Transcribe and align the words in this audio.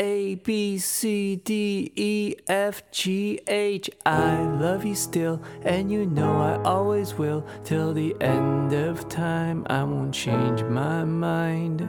A 0.00 0.36
B 0.36 0.78
C 0.78 1.36
D 1.36 1.92
E 1.94 2.34
F 2.48 2.90
G 2.90 3.38
H. 3.46 3.90
I 4.06 4.40
love 4.44 4.82
you 4.82 4.94
still, 4.94 5.42
and 5.60 5.92
you 5.92 6.06
know 6.06 6.38
I 6.40 6.62
always 6.62 7.12
will. 7.12 7.44
Till 7.64 7.92
the 7.92 8.16
end 8.18 8.72
of 8.72 9.10
time, 9.10 9.66
I 9.68 9.84
won't 9.84 10.14
change 10.14 10.62
my 10.62 11.04
mind. 11.04 11.82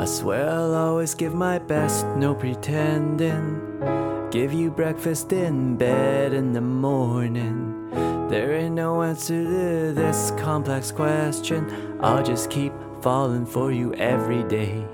I 0.00 0.04
swear 0.04 0.48
I'll 0.48 0.76
always 0.76 1.16
give 1.16 1.34
my 1.34 1.58
best, 1.58 2.06
no 2.16 2.36
pretending. 2.36 4.28
Give 4.30 4.52
you 4.52 4.70
breakfast 4.70 5.32
in 5.32 5.76
bed 5.76 6.32
in 6.32 6.52
the 6.52 6.60
morning. 6.60 7.77
There 7.92 8.54
ain't 8.54 8.74
no 8.74 9.02
answer 9.02 9.42
to 9.42 9.92
this 9.92 10.32
complex 10.38 10.92
question. 10.92 11.98
I'll 12.00 12.22
just 12.22 12.50
keep 12.50 12.72
falling 13.02 13.46
for 13.46 13.72
you 13.72 13.94
every 13.94 14.44
day. 14.44 14.84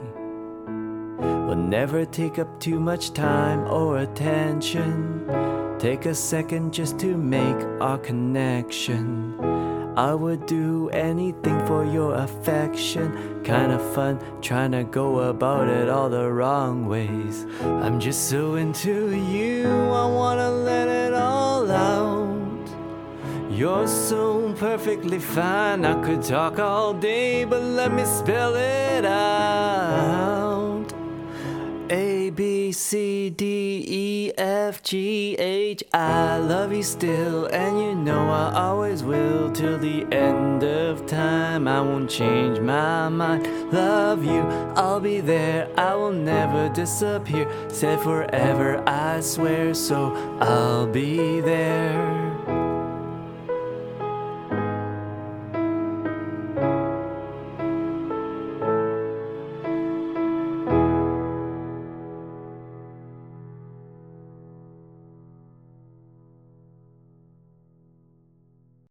We'll 1.19 1.57
never 1.57 2.05
take 2.05 2.39
up 2.39 2.61
too 2.61 2.81
much 2.81 3.13
time 3.13 3.61
or 3.67 3.99
attention. 3.99 5.27
Take 5.79 6.07
a 6.07 6.15
second 6.15 6.73
just 6.73 6.99
to 7.01 7.17
make 7.17 7.57
our 7.81 7.99
connection. 7.99 9.35
I 9.97 10.13
would 10.13 10.47
do 10.47 10.89
anything 10.91 11.65
for 11.67 11.85
your 11.85 12.15
affection. 12.15 13.43
Kinda 13.45 13.79
fun 13.95 14.19
trying 14.41 14.73
to 14.73 14.83
go 14.83 15.21
about 15.29 15.69
it 15.69 15.89
all 15.89 16.09
the 16.09 16.33
wrong 16.33 16.87
ways. 16.87 17.47
I'm 17.63 18.01
just 18.01 18.29
so 18.29 18.57
into 18.57 19.15
you, 19.15 19.69
You're 23.55 23.87
so 23.87 24.53
perfectly 24.59 25.21
fine, 25.21 25.85
I 25.85 26.03
could 26.03 26.25
talk 26.25 26.59
all 26.59 26.93
day, 26.93 27.45
but 27.45 27.63
let 27.63 27.93
me 27.93 28.05
spell 28.05 28.57
it 28.57 29.05
out. 29.05 30.93
A 31.89 32.31
B 32.31 32.73
C 32.73 33.31
D 33.31 33.85
E 33.87 34.33
F 34.37 34.83
G 34.83 35.37
H. 35.39 35.85
I 35.93 36.39
love 36.39 36.73
you 36.73 36.83
still, 36.83 37.47
and 37.47 37.79
you 37.79 37.95
know 37.95 38.29
I 38.29 38.53
always 38.57 39.05
will 39.05 39.53
till 39.53 39.79
the 39.79 40.05
end 40.11 40.65
of 40.65 41.07
time. 41.07 41.69
I 41.69 41.81
won't 41.81 42.11
change 42.11 42.59
my 42.59 43.09
mind. 43.09 43.47
Love 43.73 44.25
you, 44.25 44.41
I'll 44.75 44.99
be 44.99 45.21
there. 45.21 45.69
I 45.79 45.95
will 45.95 46.11
never 46.11 46.69
disappear. 46.71 47.49
Said 47.69 48.01
forever, 48.01 48.83
I 48.85 49.21
swear, 49.21 49.75
so 49.75 50.13
I'll 50.41 50.89
be 50.89 51.41
there. 51.41 52.34